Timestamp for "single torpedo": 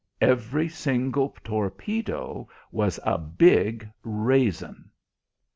0.67-2.49